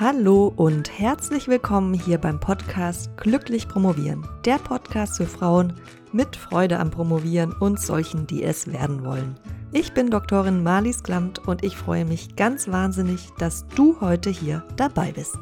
Hallo 0.00 0.52
und 0.54 0.96
herzlich 0.96 1.48
willkommen 1.48 1.92
hier 1.92 2.18
beim 2.18 2.38
Podcast 2.38 3.16
Glücklich 3.16 3.66
Promovieren. 3.66 4.24
Der 4.44 4.58
Podcast 4.58 5.16
für 5.16 5.26
Frauen 5.26 5.72
mit 6.12 6.36
Freude 6.36 6.78
am 6.78 6.92
Promovieren 6.92 7.52
und 7.52 7.80
solchen, 7.80 8.24
die 8.24 8.44
es 8.44 8.72
werden 8.72 9.04
wollen. 9.04 9.40
Ich 9.72 9.94
bin 9.94 10.08
Doktorin 10.08 10.62
Marlies 10.62 11.02
Klamt 11.02 11.40
und 11.48 11.64
ich 11.64 11.76
freue 11.76 12.04
mich 12.04 12.36
ganz 12.36 12.68
wahnsinnig, 12.68 13.30
dass 13.40 13.66
du 13.74 14.00
heute 14.00 14.30
hier 14.30 14.62
dabei 14.76 15.10
bist. 15.10 15.36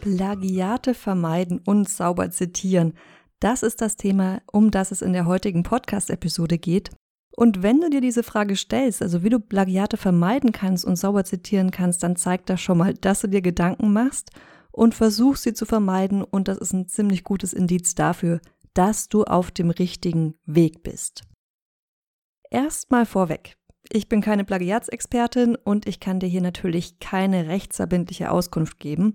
Plagiate 0.00 0.92
vermeiden 0.92 1.62
und 1.64 1.88
sauber 1.88 2.30
zitieren. 2.30 2.92
Das 3.40 3.62
ist 3.62 3.80
das 3.80 3.96
Thema, 3.96 4.42
um 4.52 4.70
das 4.70 4.90
es 4.92 5.00
in 5.00 5.14
der 5.14 5.24
heutigen 5.24 5.62
Podcast-Episode 5.62 6.58
geht. 6.58 6.90
Und 7.38 7.62
wenn 7.62 7.80
du 7.82 7.90
dir 7.90 8.00
diese 8.00 8.22
Frage 8.22 8.56
stellst, 8.56 9.02
also 9.02 9.22
wie 9.22 9.28
du 9.28 9.38
Plagiate 9.38 9.98
vermeiden 9.98 10.52
kannst 10.52 10.86
und 10.86 10.96
sauber 10.96 11.24
zitieren 11.24 11.70
kannst, 11.70 12.02
dann 12.02 12.16
zeigt 12.16 12.48
das 12.48 12.62
schon 12.62 12.78
mal, 12.78 12.94
dass 12.94 13.20
du 13.20 13.28
dir 13.28 13.42
Gedanken 13.42 13.92
machst 13.92 14.30
und 14.72 14.94
versuchst 14.94 15.42
sie 15.42 15.52
zu 15.52 15.66
vermeiden. 15.66 16.24
Und 16.24 16.48
das 16.48 16.56
ist 16.56 16.72
ein 16.72 16.88
ziemlich 16.88 17.24
gutes 17.24 17.52
Indiz 17.52 17.94
dafür, 17.94 18.40
dass 18.72 19.08
du 19.08 19.24
auf 19.24 19.50
dem 19.50 19.68
richtigen 19.68 20.34
Weg 20.46 20.82
bist. 20.82 21.24
Erstmal 22.50 23.04
vorweg. 23.04 23.56
Ich 23.92 24.08
bin 24.08 24.22
keine 24.22 24.44
Plagiatsexpertin 24.44 25.56
und 25.56 25.86
ich 25.86 26.00
kann 26.00 26.20
dir 26.20 26.26
hier 26.26 26.40
natürlich 26.40 26.98
keine 27.00 27.48
rechtsverbindliche 27.48 28.30
Auskunft 28.30 28.80
geben. 28.80 29.14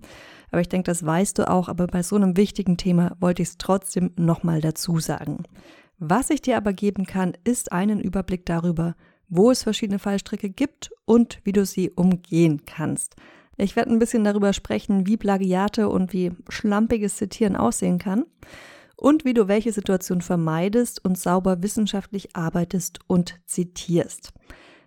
Aber 0.50 0.60
ich 0.60 0.68
denke, 0.68 0.90
das 0.90 1.04
weißt 1.04 1.38
du 1.38 1.50
auch. 1.50 1.68
Aber 1.68 1.88
bei 1.88 2.02
so 2.02 2.16
einem 2.16 2.36
wichtigen 2.36 2.76
Thema 2.76 3.16
wollte 3.18 3.42
ich 3.42 3.48
es 3.48 3.58
trotzdem 3.58 4.12
nochmal 4.16 4.60
dazu 4.60 5.00
sagen. 5.00 5.42
Was 6.04 6.30
ich 6.30 6.42
dir 6.42 6.56
aber 6.56 6.72
geben 6.72 7.06
kann, 7.06 7.34
ist 7.44 7.70
einen 7.70 8.00
Überblick 8.00 8.44
darüber, 8.44 8.96
wo 9.28 9.52
es 9.52 9.62
verschiedene 9.62 10.00
Fallstricke 10.00 10.50
gibt 10.50 10.90
und 11.04 11.38
wie 11.44 11.52
du 11.52 11.64
sie 11.64 11.92
umgehen 11.92 12.62
kannst. 12.66 13.14
Ich 13.56 13.76
werde 13.76 13.92
ein 13.92 14.00
bisschen 14.00 14.24
darüber 14.24 14.52
sprechen, 14.52 15.06
wie 15.06 15.16
Plagiate 15.16 15.88
und 15.88 16.12
wie 16.12 16.32
schlampiges 16.48 17.18
Zitieren 17.18 17.54
aussehen 17.54 18.00
kann 18.00 18.24
und 18.96 19.24
wie 19.24 19.32
du 19.32 19.46
welche 19.46 19.70
Situation 19.70 20.22
vermeidest 20.22 21.04
und 21.04 21.16
sauber 21.16 21.62
wissenschaftlich 21.62 22.34
arbeitest 22.34 22.98
und 23.06 23.38
zitierst. 23.46 24.32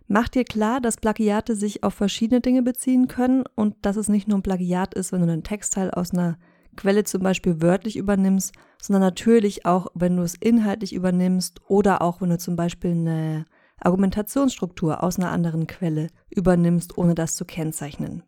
Mach 0.10 0.28
dir 0.28 0.44
klar, 0.44 0.82
dass 0.82 0.98
Plagiate 0.98 1.56
sich 1.56 1.82
auf 1.82 1.94
verschiedene 1.94 2.42
Dinge 2.42 2.62
beziehen 2.62 3.08
können 3.08 3.46
und 3.56 3.78
dass 3.84 3.96
es 3.96 4.10
nicht 4.10 4.28
nur 4.28 4.40
ein 4.40 4.44
Plagiat 4.44 4.94
ist, 4.96 5.14
wenn 5.14 5.22
du 5.22 5.32
einen 5.32 5.44
Textteil 5.44 5.92
aus 5.92 6.12
einer 6.12 6.38
Quelle 6.76 7.04
zum 7.04 7.22
Beispiel 7.22 7.62
wörtlich 7.62 7.98
übernimmst, 7.98 8.54
sondern 8.82 9.02
natürlich 9.02 9.66
auch, 9.66 9.88
wenn 9.94 10.18
du 10.18 10.24
es 10.24 10.36
inhaltlich 10.36 10.94
übernimmst 10.94 11.62
oder 11.68 12.02
auch 12.02 12.22
wenn 12.22 12.30
du 12.30 12.38
zum 12.38 12.56
Beispiel 12.56 12.92
eine 12.92 13.46
Argumentationsstruktur 13.80 15.04
aus 15.04 15.18
einer 15.18 15.32
anderen 15.32 15.68
Quelle 15.68 16.08
übernimmst, 16.30 16.98
ohne 16.98 17.16
das 17.16 17.36
zu 17.36 17.46
kennzeichnen. 17.46 18.24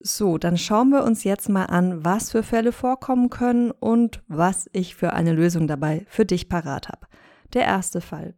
So, 0.00 0.36
dann 0.36 0.58
schauen 0.58 0.90
wir 0.90 1.02
uns 1.02 1.24
jetzt 1.24 1.48
mal 1.48 1.64
an, 1.64 2.04
was 2.04 2.30
für 2.30 2.42
Fälle 2.42 2.72
vorkommen 2.72 3.30
können 3.30 3.70
und 3.70 4.22
was 4.28 4.68
ich 4.72 4.94
für 4.94 5.14
eine 5.14 5.32
Lösung 5.32 5.66
dabei 5.66 6.04
für 6.08 6.26
dich 6.26 6.48
parat 6.48 6.88
habe. 6.88 7.06
Der 7.54 7.64
erste 7.64 8.00
Fall. 8.00 8.34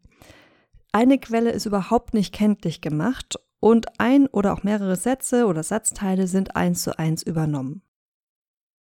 Eine 0.92 1.18
Quelle 1.18 1.50
ist 1.50 1.66
überhaupt 1.66 2.14
nicht 2.14 2.32
kenntlich 2.32 2.80
gemacht 2.80 3.36
und 3.58 3.98
ein 3.98 4.28
oder 4.28 4.52
auch 4.52 4.62
mehrere 4.62 4.96
Sätze 4.96 5.46
oder 5.46 5.62
Satzteile 5.62 6.26
sind 6.26 6.54
eins 6.54 6.82
zu 6.82 6.98
eins 6.98 7.22
übernommen. 7.22 7.82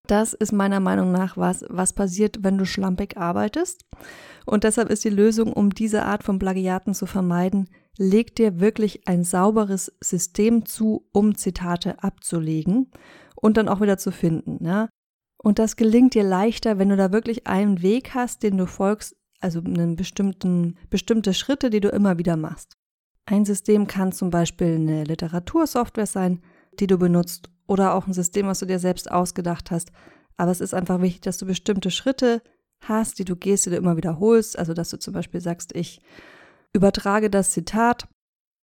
Das 0.07 0.33
ist 0.33 0.51
meiner 0.51 0.79
Meinung 0.79 1.11
nach 1.11 1.37
was, 1.37 1.65
was 1.69 1.93
passiert, 1.93 2.43
wenn 2.43 2.57
du 2.57 2.65
schlampig 2.65 3.17
arbeitest. 3.17 3.85
Und 4.45 4.63
deshalb 4.63 4.89
ist 4.89 5.03
die 5.03 5.09
Lösung, 5.09 5.51
um 5.51 5.71
diese 5.71 6.03
Art 6.03 6.23
von 6.23 6.39
Plagiaten 6.39 6.93
zu 6.93 7.05
vermeiden, 7.05 7.69
leg 7.97 8.35
dir 8.35 8.59
wirklich 8.59 9.07
ein 9.07 9.23
sauberes 9.23 9.91
System 10.01 10.65
zu, 10.65 11.07
um 11.11 11.35
Zitate 11.35 12.03
abzulegen 12.03 12.91
und 13.35 13.57
dann 13.57 13.69
auch 13.69 13.81
wieder 13.81 13.97
zu 13.97 14.11
finden. 14.11 14.63
Ja? 14.65 14.89
Und 15.37 15.59
das 15.59 15.75
gelingt 15.75 16.13
dir 16.13 16.23
leichter, 16.23 16.77
wenn 16.77 16.89
du 16.89 16.97
da 16.97 17.11
wirklich 17.11 17.47
einen 17.47 17.81
Weg 17.81 18.13
hast, 18.13 18.43
den 18.43 18.57
du 18.57 18.65
folgst, 18.65 19.15
also 19.39 19.59
einen 19.59 19.95
bestimmten, 19.95 20.77
bestimmte 20.89 21.33
Schritte, 21.33 21.69
die 21.69 21.81
du 21.81 21.89
immer 21.89 22.17
wieder 22.17 22.37
machst. 22.37 22.73
Ein 23.25 23.45
System 23.45 23.87
kann 23.87 24.11
zum 24.11 24.29
Beispiel 24.29 24.75
eine 24.75 25.03
Literatursoftware 25.03 26.05
sein, 26.05 26.41
die 26.79 26.87
du 26.87 26.97
benutzt, 26.97 27.49
oder 27.67 27.93
auch 27.93 28.07
ein 28.07 28.13
System, 28.13 28.47
was 28.47 28.59
du 28.59 28.65
dir 28.65 28.79
selbst 28.79 29.11
ausgedacht 29.11 29.71
hast. 29.71 29.91
Aber 30.37 30.51
es 30.51 30.61
ist 30.61 30.73
einfach 30.73 31.01
wichtig, 31.01 31.21
dass 31.21 31.37
du 31.37 31.45
bestimmte 31.45 31.91
Schritte 31.91 32.41
hast, 32.81 33.19
die 33.19 33.25
du 33.25 33.35
gehst, 33.35 33.65
die 33.65 33.69
du 33.69 33.77
immer 33.77 33.97
wiederholst. 33.97 34.57
Also, 34.57 34.73
dass 34.73 34.89
du 34.89 34.97
zum 34.97 35.13
Beispiel 35.13 35.41
sagst, 35.41 35.75
ich 35.75 36.01
übertrage 36.73 37.29
das 37.29 37.51
Zitat 37.51 38.07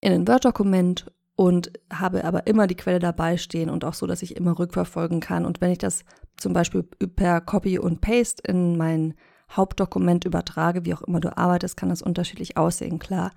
in 0.01 0.13
ein 0.13 0.29
Word-Dokument 0.29 1.11
und 1.35 1.73
habe 1.93 2.25
aber 2.25 2.47
immer 2.47 2.67
die 2.67 2.77
Quelle 2.77 2.99
dabei 2.99 3.37
stehen 3.37 3.71
und 3.71 3.85
auch 3.85 3.95
so, 3.95 4.07
dass 4.07 4.23
ich 4.23 4.37
immer 4.37 4.59
rückverfolgen 4.59 5.21
kann. 5.21 5.47
Und 5.47 5.61
wenn 5.61 5.71
ich 5.71 5.79
das 5.79 6.05
zum 6.37 6.53
Beispiel 6.53 6.83
per 6.83 7.41
Copy 7.41 7.79
und 7.79 8.01
Paste 8.01 8.43
in 8.47 8.77
mein 8.77 9.15
Hauptdokument 9.51 10.25
übertrage, 10.25 10.85
wie 10.85 10.95
auch 10.95 11.03
immer 11.03 11.21
du 11.21 11.37
arbeitest, 11.37 11.77
kann 11.77 11.89
das 11.89 12.03
unterschiedlich 12.03 12.57
aussehen, 12.57 12.99
klar. 12.99 13.33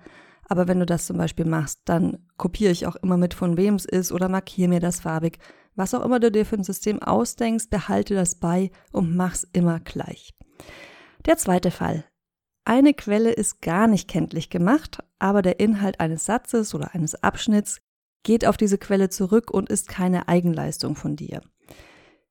Aber 0.48 0.68
wenn 0.68 0.78
du 0.78 0.86
das 0.86 1.06
zum 1.06 1.16
Beispiel 1.18 1.44
machst, 1.44 1.80
dann 1.84 2.18
kopiere 2.36 2.70
ich 2.70 2.86
auch 2.86 2.96
immer 2.96 3.16
mit, 3.16 3.34
von 3.34 3.56
wem 3.56 3.74
es 3.74 3.84
ist 3.84 4.12
oder 4.12 4.28
markiere 4.28 4.68
mir 4.68 4.80
das 4.80 5.00
farbig. 5.00 5.38
Was 5.74 5.92
auch 5.92 6.04
immer 6.04 6.20
du 6.20 6.30
dir 6.30 6.46
für 6.46 6.56
ein 6.56 6.64
System 6.64 7.02
ausdenkst, 7.02 7.68
behalte 7.68 8.14
das 8.14 8.36
bei 8.36 8.70
und 8.92 9.16
mach's 9.16 9.46
immer 9.52 9.80
gleich. 9.80 10.34
Der 11.26 11.36
zweite 11.36 11.70
Fall. 11.70 12.04
Eine 12.64 12.94
Quelle 12.94 13.32
ist 13.32 13.60
gar 13.60 13.86
nicht 13.86 14.08
kenntlich 14.08 14.50
gemacht, 14.50 15.02
aber 15.18 15.42
der 15.42 15.60
Inhalt 15.60 16.00
eines 16.00 16.24
Satzes 16.24 16.74
oder 16.74 16.94
eines 16.94 17.22
Abschnitts 17.22 17.80
geht 18.22 18.46
auf 18.46 18.56
diese 18.56 18.78
Quelle 18.78 19.08
zurück 19.08 19.50
und 19.50 19.68
ist 19.68 19.88
keine 19.88 20.28
Eigenleistung 20.28 20.96
von 20.96 21.16
dir. 21.16 21.42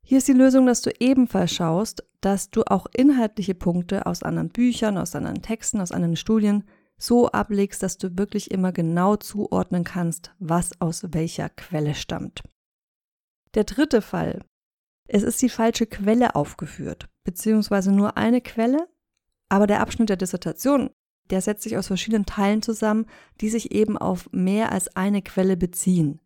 Hier 0.04 0.20
ist 0.20 0.28
die 0.28 0.34
Lösung, 0.34 0.66
dass 0.66 0.82
du 0.82 0.92
ebenfalls 1.00 1.54
schaust, 1.54 2.04
dass 2.22 2.50
du 2.52 2.64
auch 2.64 2.86
inhaltliche 2.94 3.56
Punkte 3.56 4.06
aus 4.06 4.24
anderen 4.24 4.50
Büchern, 4.50 4.98
aus 4.98 5.16
anderen 5.16 5.42
Texten, 5.42 5.82
aus 5.82 5.92
anderen 5.92 6.16
Studien 6.16 6.64
so 6.98 7.30
ablegst, 7.30 7.84
dass 7.84 7.98
du 7.98 8.18
wirklich 8.18 8.52
immer 8.52 8.72
genau 8.72 9.16
zuordnen 9.16 9.84
kannst, 9.84 10.34
was 10.40 10.80
aus 10.80 11.04
welcher 11.12 11.50
Quelle 11.50 11.96
stammt. 11.96 12.44
Der 13.54 13.64
dritte 13.64 14.02
Fall. 14.02 14.44
Es 15.08 15.24
ist 15.24 15.42
die 15.42 15.50
falsche 15.50 15.86
Quelle 15.86 16.36
aufgeführt, 16.36 17.08
beziehungsweise 17.24 17.92
nur 17.92 18.18
eine 18.18 18.42
Quelle, 18.42 18.88
aber 19.50 19.68
der 19.68 19.82
Abschnitt 19.82 20.10
der 20.10 20.18
Dissertation, 20.18 20.90
der 21.30 21.42
setzt 21.42 21.64
sich 21.64 21.78
aus 21.78 21.88
verschiedenen 21.88 22.26
Teilen 22.26 22.62
zusammen, 22.62 23.06
die 23.42 23.50
sich 23.50 23.72
eben 23.72 23.98
auf 23.98 24.30
mehr 24.32 24.72
als 24.72 24.96
eine 24.96 25.22
Quelle 25.22 25.58
beziehen. 25.58 26.20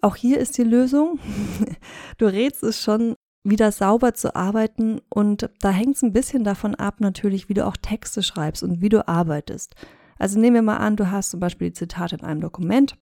Auch 0.00 0.16
hier 0.16 0.38
ist 0.38 0.58
die 0.58 0.64
Lösung, 0.64 1.20
du 2.18 2.26
rätst 2.26 2.62
es 2.62 2.82
schon, 2.82 3.14
wieder 3.44 3.72
sauber 3.72 4.14
zu 4.14 4.34
arbeiten. 4.36 5.00
Und 5.08 5.50
da 5.60 5.70
hängt 5.70 5.96
es 5.96 6.02
ein 6.02 6.12
bisschen 6.12 6.44
davon 6.44 6.74
ab, 6.74 7.00
natürlich, 7.00 7.48
wie 7.48 7.54
du 7.54 7.66
auch 7.66 7.76
Texte 7.76 8.22
schreibst 8.22 8.62
und 8.62 8.80
wie 8.80 8.88
du 8.88 9.06
arbeitest. 9.08 9.74
Also 10.18 10.38
nehmen 10.38 10.54
wir 10.54 10.62
mal 10.62 10.76
an, 10.76 10.96
du 10.96 11.10
hast 11.10 11.30
zum 11.30 11.40
Beispiel 11.40 11.68
die 11.70 11.74
Zitate 11.74 12.16
in 12.16 12.24
einem 12.24 12.40
Dokument, 12.40 12.96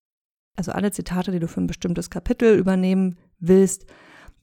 also 0.56 0.72
alle 0.72 0.92
Zitate, 0.92 1.32
die 1.32 1.40
du 1.40 1.48
für 1.48 1.62
ein 1.62 1.68
bestimmtes 1.68 2.10
Kapitel 2.10 2.58
übernehmen 2.58 3.18
willst, 3.40 3.86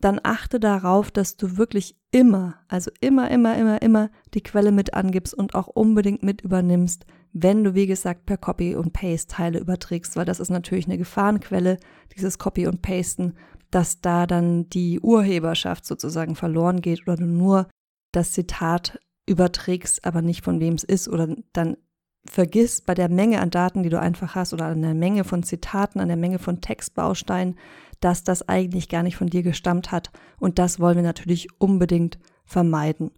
dann 0.01 0.21
achte 0.23 0.61
darauf, 0.61 1.11
dass 1.11 1.37
du 1.37 1.57
wirklich 1.57 1.97
immer, 2.11 2.57
also 2.69 2.91
immer, 3.01 3.31
immer, 3.31 3.57
immer, 3.57 3.81
immer 3.81 4.11
die 4.34 4.43
Quelle 4.43 4.73
mit 4.73 4.95
angibst 4.95 5.33
und 5.33 5.55
auch 5.55 5.69
unbedingt 5.69 6.23
mit 6.23 6.43
übernimmst, 6.43 7.07
wenn 7.33 7.65
du, 7.65 7.75
wie 7.75 7.87
gesagt, 7.87 8.27
per 8.27 8.37
Copy 8.37 8.75
und 8.75 8.93
Paste 8.93 9.34
Teile 9.34 9.59
überträgst, 9.59 10.17
weil 10.17 10.25
das 10.25 10.41
ist 10.41 10.51
natürlich 10.51 10.87
eine 10.87 10.99
Gefahrenquelle, 10.99 11.78
dieses 12.15 12.39
Copy 12.39 12.67
und 12.67 12.83
Pasten 12.83 13.34
dass 13.71 14.00
da 14.00 14.27
dann 14.27 14.69
die 14.69 15.00
Urheberschaft 15.00 15.87
sozusagen 15.87 16.37
verloren 16.37 16.81
geht 16.81 17.03
oder 17.03 17.16
du 17.16 17.27
nur 17.27 17.69
das 18.12 18.32
Zitat 18.32 18.99
überträgst, 19.27 20.04
aber 20.04 20.22
nicht 20.22 20.44
von 20.44 20.60
wem 20.60 20.75
es 20.75 20.84
ist 20.84 21.09
oder 21.09 21.34
dann 21.53 21.77
vergisst 22.25 22.87
bei 22.87 22.94
der 22.94 23.09
Menge 23.09 23.41
an 23.41 23.50
Daten, 23.50 23.82
die 23.82 23.88
du 23.88 24.00
einfach 24.00 24.34
hast 24.34 24.53
oder 24.53 24.66
an 24.66 24.82
der 24.82 24.94
Menge 24.94 25.25
von 25.25 25.43
Zitaten, 25.43 26.01
an 26.01 26.09
der 26.09 26.16
Menge 26.16 26.39
von 26.39 26.60
Textbausteinen, 26.60 27.57
dass 28.01 28.24
das 28.24 28.48
eigentlich 28.48 28.89
gar 28.89 29.03
nicht 29.03 29.16
von 29.16 29.28
dir 29.28 29.42
gestammt 29.42 29.92
hat. 29.92 30.10
Und 30.39 30.59
das 30.59 30.80
wollen 30.80 30.97
wir 30.97 31.03
natürlich 31.03 31.48
unbedingt 31.60 32.19
vermeiden. 32.45 33.12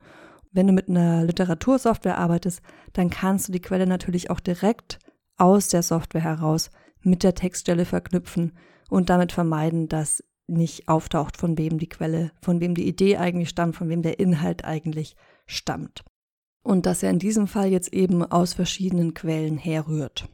Wenn 0.52 0.66
du 0.66 0.72
mit 0.72 0.88
einer 0.88 1.24
Literatursoftware 1.24 2.18
arbeitest, 2.18 2.62
dann 2.92 3.10
kannst 3.10 3.48
du 3.48 3.52
die 3.52 3.60
Quelle 3.60 3.86
natürlich 3.86 4.30
auch 4.30 4.40
direkt 4.40 4.98
aus 5.36 5.68
der 5.68 5.82
Software 5.82 6.22
heraus 6.22 6.70
mit 7.02 7.22
der 7.22 7.34
Textstelle 7.34 7.84
verknüpfen 7.84 8.52
und 8.88 9.10
damit 9.10 9.32
vermeiden, 9.32 9.88
dass 9.88 10.24
nicht 10.48 10.88
auftaucht, 10.88 11.36
von 11.36 11.58
wem 11.58 11.78
die 11.78 11.88
Quelle, 11.88 12.32
von 12.40 12.60
wem 12.60 12.74
die 12.74 12.88
Idee 12.88 13.16
eigentlich 13.18 13.50
stammt, 13.50 13.76
von 13.76 13.88
wem 13.88 14.02
der 14.02 14.18
Inhalt 14.18 14.64
eigentlich 14.64 15.16
stammt. 15.46 16.04
Und 16.64 16.86
dass 16.86 17.02
er 17.02 17.10
in 17.10 17.18
diesem 17.18 17.46
Fall 17.46 17.68
jetzt 17.68 17.92
eben 17.92 18.24
aus 18.24 18.54
verschiedenen 18.54 19.14
Quellen 19.14 19.58
herrührt. 19.58 20.28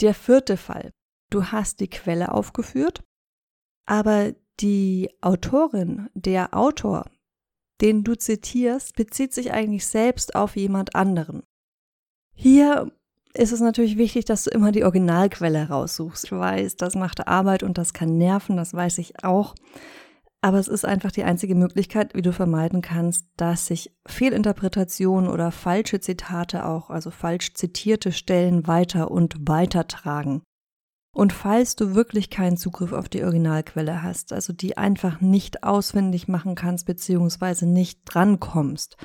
Der 0.00 0.14
vierte 0.14 0.56
Fall. 0.56 0.90
Du 1.30 1.46
hast 1.46 1.80
die 1.80 1.88
Quelle 1.88 2.32
aufgeführt, 2.32 3.02
aber 3.86 4.34
die 4.60 5.10
Autorin, 5.20 6.08
der 6.14 6.56
Autor, 6.56 7.10
den 7.80 8.04
du 8.04 8.14
zitierst, 8.14 8.94
bezieht 8.94 9.32
sich 9.32 9.52
eigentlich 9.52 9.86
selbst 9.86 10.34
auf 10.36 10.56
jemand 10.56 10.94
anderen. 10.94 11.42
Hier 12.34 12.92
ist 13.36 13.52
es 13.52 13.60
natürlich 13.60 13.98
wichtig, 13.98 14.24
dass 14.24 14.44
du 14.44 14.50
immer 14.50 14.72
die 14.72 14.84
Originalquelle 14.84 15.68
raussuchst. 15.68 16.24
Ich 16.24 16.32
weiß, 16.32 16.76
das 16.76 16.94
macht 16.94 17.26
Arbeit 17.26 17.62
und 17.62 17.78
das 17.78 17.92
kann 17.92 18.16
nerven, 18.16 18.56
das 18.56 18.72
weiß 18.72 18.98
ich 18.98 19.24
auch. 19.24 19.54
Aber 20.40 20.58
es 20.58 20.68
ist 20.68 20.84
einfach 20.84 21.10
die 21.10 21.24
einzige 21.24 21.54
Möglichkeit, 21.54 22.14
wie 22.14 22.22
du 22.22 22.32
vermeiden 22.32 22.82
kannst, 22.82 23.26
dass 23.36 23.66
sich 23.66 23.92
Fehlinterpretationen 24.06 25.28
oder 25.30 25.50
falsche 25.50 26.00
Zitate 26.00 26.66
auch, 26.66 26.90
also 26.90 27.10
falsch 27.10 27.54
zitierte 27.54 28.12
Stellen 28.12 28.66
weiter 28.66 29.10
und 29.10 29.48
weiter 29.48 29.88
tragen. 29.88 30.42
Und 31.14 31.32
falls 31.32 31.76
du 31.76 31.94
wirklich 31.94 32.28
keinen 32.28 32.56
Zugriff 32.56 32.92
auf 32.92 33.08
die 33.08 33.22
Originalquelle 33.24 34.02
hast, 34.02 34.32
also 34.32 34.52
die 34.52 34.76
einfach 34.76 35.20
nicht 35.20 35.62
auswendig 35.62 36.28
machen 36.28 36.56
kannst, 36.56 36.86
beziehungsweise 36.86 37.66
nicht 37.66 38.00
drankommst, 38.04 38.96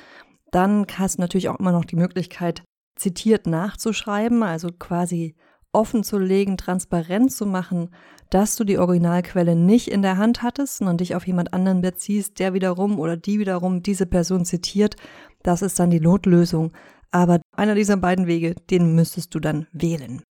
dann 0.50 0.86
hast 0.96 1.16
du 1.16 1.22
natürlich 1.22 1.48
auch 1.48 1.58
immer 1.58 1.72
noch 1.72 1.84
die 1.84 1.96
Möglichkeit, 1.96 2.62
zitiert 3.00 3.46
nachzuschreiben, 3.46 4.42
also 4.42 4.68
quasi 4.78 5.34
offen 5.72 6.04
zu 6.04 6.18
legen, 6.18 6.56
transparent 6.56 7.32
zu 7.32 7.46
machen, 7.46 7.90
dass 8.28 8.56
du 8.56 8.64
die 8.64 8.78
Originalquelle 8.78 9.56
nicht 9.56 9.88
in 9.88 10.02
der 10.02 10.16
Hand 10.18 10.42
hattest, 10.42 10.78
sondern 10.78 10.98
dich 10.98 11.14
auf 11.14 11.26
jemand 11.26 11.52
anderen 11.52 11.80
beziehst, 11.80 12.38
der 12.38 12.54
wiederum 12.54 12.98
oder 12.98 13.16
die 13.16 13.38
wiederum 13.38 13.82
diese 13.82 14.06
Person 14.06 14.44
zitiert. 14.44 14.96
Das 15.42 15.62
ist 15.62 15.78
dann 15.78 15.90
die 15.90 16.00
Notlösung. 16.00 16.72
Aber 17.10 17.40
einer 17.56 17.74
dieser 17.74 17.96
beiden 17.96 18.26
Wege, 18.26 18.54
den 18.70 18.94
müsstest 18.94 19.34
du 19.34 19.40
dann 19.40 19.66
wählen. 19.72 20.22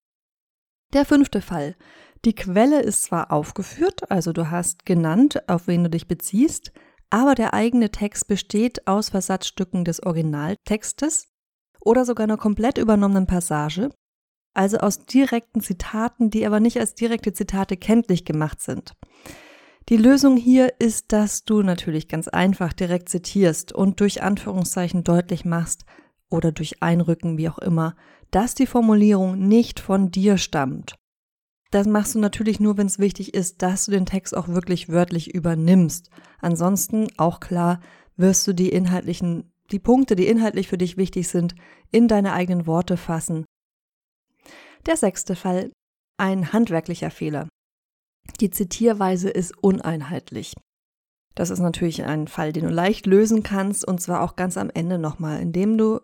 Der 0.94 1.06
fünfte 1.06 1.42
Fall. 1.42 1.76
Die 2.26 2.36
Quelle 2.36 2.82
ist 2.82 3.04
zwar 3.04 3.32
aufgeführt, 3.32 4.10
also 4.12 4.34
du 4.34 4.50
hast 4.50 4.86
genannt, 4.86 5.50
auf 5.50 5.68
wen 5.68 5.84
du 5.84 5.90
dich 5.90 6.08
beziehst, 6.08 6.72
aber 7.10 7.34
der 7.34 7.54
eigene 7.54 7.92
Text 7.92 8.28
besteht 8.28 8.88
aus 8.88 9.10
Versatzstücken 9.10 9.86
des 9.86 10.04
Originaltextes 10.04 11.29
oder 11.80 12.06
sogar 12.06 12.26
einer 12.26 12.38
komplett 12.38 12.78
übernommenen 12.78 13.28
Passage, 13.28 13.90
also 14.54 14.78
aus 14.78 15.06
direkten 15.06 15.62
Zitaten, 15.62 16.30
die 16.30 16.46
aber 16.46 16.60
nicht 16.60 16.80
als 16.80 16.96
direkte 16.96 17.34
Zitate 17.34 17.78
kenntlich 17.78 18.26
gemacht 18.26 18.62
sind. 18.62 18.94
Die 19.90 19.98
Lösung 19.98 20.38
hier 20.38 20.74
ist, 20.80 21.12
dass 21.14 21.46
du 21.46 21.64
natürlich 21.64 22.08
ganz 22.08 22.28
einfach 22.28 22.74
direkt 22.74 23.10
zitierst 23.10 23.72
und 23.72 24.00
durch 24.00 24.22
Anführungszeichen 24.22 25.04
deutlich 25.04 25.46
machst 25.46 25.86
oder 26.30 26.52
durch 26.52 26.84
Einrücken, 26.84 27.38
wie 27.38 27.50
auch 27.50 27.58
immer, 27.58 27.96
dass 28.32 28.54
die 28.54 28.68
Formulierung 28.68 29.48
nicht 29.48 29.80
von 29.80 30.12
dir 30.12 30.38
stammt. 30.38 30.96
Das 31.72 31.88
machst 31.88 32.16
du 32.16 32.20
natürlich 32.20 32.60
nur, 32.60 32.78
wenn 32.78 32.88
es 32.88 33.00
wichtig 33.00 33.34
ist, 33.34 33.62
dass 33.62 33.86
du 33.86 33.92
den 33.92 34.06
Text 34.06 34.36
auch 34.36 34.48
wirklich 34.48 34.90
wörtlich 34.90 35.34
übernimmst. 35.34 36.10
Ansonsten, 36.40 37.08
auch 37.18 37.40
klar, 37.40 37.80
wirst 38.18 38.48
du 38.48 38.54
die 38.54 38.70
inhaltlichen, 38.70 39.52
die 39.72 39.80
Punkte, 39.80 40.16
die 40.16 40.28
inhaltlich 40.28 40.68
für 40.68 40.78
dich 40.78 40.98
wichtig 40.98 41.28
sind, 41.28 41.56
in 41.92 42.08
deine 42.08 42.34
eigenen 42.34 42.68
Worte 42.68 42.98
fassen. 42.98 43.46
Der 44.86 44.98
sechste 44.98 45.36
Fall, 45.36 45.72
ein 46.18 46.54
handwerklicher 46.54 47.12
Fehler. 47.12 47.48
Die 48.40 48.50
Zitierweise 48.50 49.30
ist 49.30 49.58
uneinheitlich. 49.58 50.54
Das 51.36 51.50
ist 51.50 51.60
natürlich 51.60 52.04
ein 52.04 52.28
Fall, 52.28 52.52
den 52.52 52.66
du 52.66 52.70
leicht 52.70 53.06
lösen 53.06 53.44
kannst 53.44 53.88
und 53.88 54.02
zwar 54.02 54.22
auch 54.22 54.36
ganz 54.36 54.58
am 54.58 54.70
Ende 54.70 54.98
nochmal, 54.98 55.42
indem 55.42 55.78
du 55.78 56.00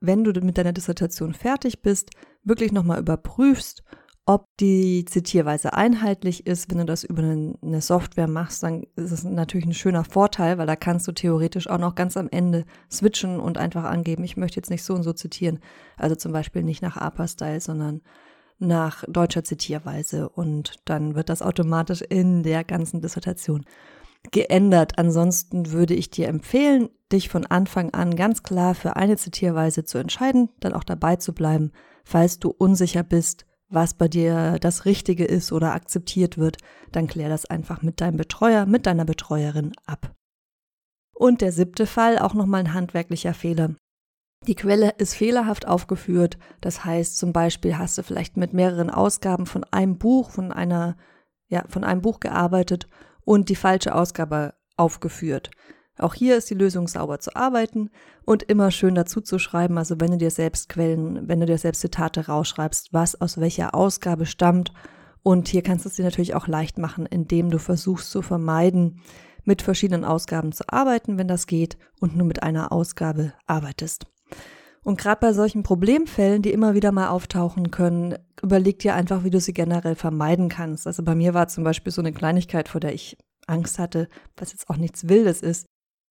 wenn 0.00 0.24
du 0.24 0.32
mit 0.40 0.58
deiner 0.58 0.72
Dissertation 0.72 1.34
fertig 1.34 1.82
bist, 1.82 2.10
wirklich 2.42 2.72
nochmal 2.72 3.00
überprüfst, 3.00 3.82
ob 4.26 4.44
die 4.60 5.04
Zitierweise 5.04 5.72
einheitlich 5.72 6.46
ist. 6.46 6.70
Wenn 6.70 6.78
du 6.78 6.84
das 6.84 7.04
über 7.04 7.22
eine 7.22 7.80
Software 7.80 8.28
machst, 8.28 8.62
dann 8.62 8.84
ist 8.96 9.10
es 9.10 9.24
natürlich 9.24 9.66
ein 9.66 9.74
schöner 9.74 10.04
Vorteil, 10.04 10.58
weil 10.58 10.66
da 10.66 10.76
kannst 10.76 11.08
du 11.08 11.12
theoretisch 11.12 11.68
auch 11.68 11.78
noch 11.78 11.94
ganz 11.94 12.16
am 12.16 12.28
Ende 12.30 12.64
switchen 12.90 13.40
und 13.40 13.58
einfach 13.58 13.84
angeben, 13.84 14.24
ich 14.24 14.36
möchte 14.36 14.56
jetzt 14.56 14.70
nicht 14.70 14.84
so 14.84 14.94
und 14.94 15.02
so 15.02 15.12
zitieren. 15.12 15.58
Also 15.96 16.14
zum 16.14 16.32
Beispiel 16.32 16.62
nicht 16.62 16.82
nach 16.82 16.96
APA-Style, 16.96 17.60
sondern 17.60 18.02
nach 18.58 19.04
deutscher 19.08 19.42
Zitierweise 19.42 20.28
und 20.28 20.74
dann 20.84 21.14
wird 21.14 21.30
das 21.30 21.42
automatisch 21.42 22.02
in 22.02 22.42
der 22.42 22.62
ganzen 22.62 23.00
Dissertation 23.00 23.64
geändert. 24.32 24.98
Ansonsten 24.98 25.72
würde 25.72 25.94
ich 25.94 26.10
dir 26.10 26.28
empfehlen, 26.28 26.90
dich 27.10 27.30
von 27.30 27.46
Anfang 27.46 27.94
an 27.94 28.14
ganz 28.16 28.42
klar 28.42 28.74
für 28.74 28.96
eine 28.96 29.16
Zitierweise 29.16 29.84
zu 29.84 29.98
entscheiden, 29.98 30.50
dann 30.60 30.74
auch 30.74 30.84
dabei 30.84 31.16
zu 31.16 31.32
bleiben, 31.32 31.72
falls 32.04 32.38
du 32.38 32.50
unsicher 32.50 33.02
bist, 33.02 33.46
was 33.70 33.94
bei 33.94 34.08
dir 34.08 34.58
das 34.60 34.84
Richtige 34.84 35.24
ist 35.24 35.52
oder 35.52 35.72
akzeptiert 35.72 36.36
wird, 36.36 36.58
dann 36.92 37.06
klär 37.06 37.28
das 37.28 37.46
einfach 37.46 37.82
mit 37.82 38.00
deinem 38.00 38.16
Betreuer, 38.16 38.66
mit 38.66 38.86
deiner 38.86 39.04
Betreuerin 39.04 39.72
ab. 39.86 40.14
Und 41.14 41.40
der 41.40 41.52
siebte 41.52 41.86
Fall, 41.86 42.18
auch 42.18 42.34
nochmal 42.34 42.60
ein 42.60 42.74
handwerklicher 42.74 43.32
Fehler. 43.32 43.74
Die 44.46 44.54
Quelle 44.54 44.94
ist 44.96 45.14
fehlerhaft 45.14 45.68
aufgeführt, 45.68 46.38
das 46.60 46.84
heißt 46.84 47.16
zum 47.18 47.32
Beispiel 47.32 47.76
hast 47.76 47.98
du 47.98 48.02
vielleicht 48.02 48.36
mit 48.36 48.54
mehreren 48.54 48.90
Ausgaben 48.90 49.46
von 49.46 49.64
einem 49.64 49.98
Buch, 49.98 50.30
von 50.30 50.50
einer, 50.50 50.96
ja, 51.48 51.64
von 51.68 51.84
einem 51.84 52.00
Buch 52.00 52.20
gearbeitet 52.20 52.88
und 53.24 53.50
die 53.50 53.56
falsche 53.56 53.94
Ausgabe 53.94 54.54
aufgeführt. 54.76 55.50
Auch 56.00 56.14
hier 56.14 56.36
ist 56.36 56.48
die 56.50 56.54
Lösung 56.54 56.88
sauber 56.88 57.18
zu 57.18 57.36
arbeiten 57.36 57.90
und 58.24 58.42
immer 58.42 58.70
schön 58.70 58.94
dazu 58.94 59.20
zu 59.20 59.38
schreiben, 59.38 59.78
also 59.78 60.00
wenn 60.00 60.12
du 60.12 60.16
dir 60.16 60.30
selbst 60.30 60.68
Quellen, 60.68 61.28
wenn 61.28 61.40
du 61.40 61.46
dir 61.46 61.58
selbst 61.58 61.80
Zitate 61.80 62.26
rausschreibst, 62.26 62.92
was 62.92 63.20
aus 63.20 63.38
welcher 63.38 63.74
Ausgabe 63.74 64.26
stammt. 64.26 64.72
Und 65.22 65.48
hier 65.48 65.62
kannst 65.62 65.84
du 65.84 65.90
es 65.90 65.96
dir 65.96 66.04
natürlich 66.04 66.34
auch 66.34 66.48
leicht 66.48 66.78
machen, 66.78 67.04
indem 67.04 67.50
du 67.50 67.58
versuchst 67.58 68.10
zu 68.10 68.22
vermeiden, 68.22 69.02
mit 69.44 69.62
verschiedenen 69.62 70.04
Ausgaben 70.04 70.52
zu 70.52 70.64
arbeiten, 70.68 71.18
wenn 71.18 71.28
das 71.28 71.46
geht, 71.46 71.76
und 72.00 72.16
nur 72.16 72.26
mit 72.26 72.42
einer 72.42 72.72
Ausgabe 72.72 73.32
arbeitest. 73.46 74.06
Und 74.82 74.98
gerade 74.98 75.20
bei 75.20 75.32
solchen 75.34 75.62
Problemfällen, 75.62 76.40
die 76.40 76.52
immer 76.52 76.74
wieder 76.74 76.92
mal 76.92 77.08
auftauchen 77.08 77.70
können, 77.70 78.16
überleg 78.42 78.78
dir 78.78 78.94
einfach, 78.94 79.24
wie 79.24 79.30
du 79.30 79.40
sie 79.40 79.52
generell 79.52 79.94
vermeiden 79.94 80.48
kannst. 80.48 80.86
Also 80.86 81.02
bei 81.02 81.14
mir 81.14 81.34
war 81.34 81.48
zum 81.48 81.64
Beispiel 81.64 81.92
so 81.92 82.00
eine 82.00 82.12
Kleinigkeit, 82.12 82.68
vor 82.68 82.80
der 82.80 82.94
ich 82.94 83.18
Angst 83.46 83.78
hatte, 83.78 84.08
was 84.36 84.52
jetzt 84.52 84.70
auch 84.70 84.76
nichts 84.76 85.08
Wildes 85.08 85.42
ist, 85.42 85.66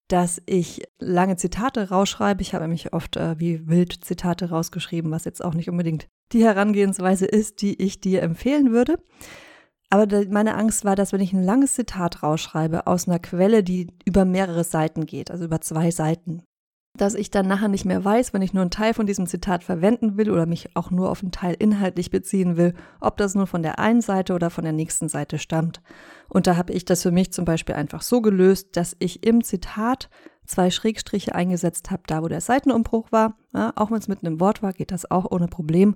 dass 0.09 0.41
ich 0.45 0.81
lange 0.99 1.37
Zitate 1.37 1.89
rausschreibe. 1.89 2.41
Ich 2.41 2.53
habe 2.53 2.65
nämlich 2.65 2.93
oft 2.93 3.15
äh, 3.15 3.39
wie 3.39 3.67
wild 3.67 4.03
Zitate 4.03 4.49
rausgeschrieben, 4.49 5.11
was 5.11 5.23
jetzt 5.23 5.43
auch 5.43 5.53
nicht 5.53 5.69
unbedingt 5.69 6.07
die 6.33 6.43
Herangehensweise 6.43 7.25
ist, 7.25 7.61
die 7.61 7.81
ich 7.81 8.01
dir 8.01 8.21
empfehlen 8.21 8.71
würde. 8.71 8.97
Aber 9.89 10.07
meine 10.29 10.55
Angst 10.55 10.85
war, 10.85 10.95
dass 10.95 11.13
wenn 11.13 11.21
ich 11.21 11.33
ein 11.33 11.43
langes 11.43 11.73
Zitat 11.73 12.21
rausschreibe 12.21 12.85
aus 12.85 13.07
einer 13.07 13.19
Quelle, 13.19 13.63
die 13.63 13.87
über 14.05 14.25
mehrere 14.25 14.63
Seiten 14.63 15.05
geht, 15.05 15.31
also 15.31 15.45
über 15.45 15.61
zwei 15.61 15.89
Seiten, 15.89 16.43
dass 16.99 17.15
ich 17.15 17.31
dann 17.31 17.47
nachher 17.47 17.69
nicht 17.69 17.85
mehr 17.85 18.03
weiß, 18.03 18.33
wenn 18.33 18.41
ich 18.41 18.53
nur 18.53 18.61
einen 18.61 18.71
Teil 18.71 18.93
von 18.93 19.05
diesem 19.05 19.25
Zitat 19.25 19.63
verwenden 19.63 20.17
will 20.17 20.29
oder 20.29 20.45
mich 20.45 20.75
auch 20.75 20.91
nur 20.91 21.09
auf 21.09 21.21
einen 21.21 21.31
Teil 21.31 21.55
inhaltlich 21.57 22.11
beziehen 22.11 22.57
will, 22.57 22.73
ob 22.99 23.17
das 23.17 23.35
nur 23.35 23.47
von 23.47 23.63
der 23.63 23.79
einen 23.79 24.01
Seite 24.01 24.33
oder 24.33 24.49
von 24.49 24.65
der 24.65 24.73
nächsten 24.73 25.07
Seite 25.07 25.37
stammt. 25.37 25.81
Und 26.27 26.45
da 26.45 26.57
habe 26.57 26.73
ich 26.73 26.83
das 26.83 27.03
für 27.03 27.11
mich 27.11 27.31
zum 27.31 27.45
Beispiel 27.45 27.75
einfach 27.75 28.01
so 28.01 28.21
gelöst, 28.21 28.75
dass 28.75 28.95
ich 28.99 29.25
im 29.25 29.43
Zitat 29.43 30.09
zwei 30.45 30.69
Schrägstriche 30.71 31.33
eingesetzt 31.35 31.89
habe, 31.89 32.03
da 32.07 32.21
wo 32.21 32.27
der 32.27 32.41
Seitenumbruch 32.41 33.11
war. 33.11 33.37
Ja, 33.53 33.71
auch 33.75 33.91
wenn 33.91 33.99
es 33.99 34.07
mitten 34.07 34.25
im 34.25 34.39
Wort 34.39 34.61
war, 34.61 34.73
geht 34.73 34.91
das 34.91 35.09
auch 35.09 35.31
ohne 35.31 35.47
Problem. 35.47 35.95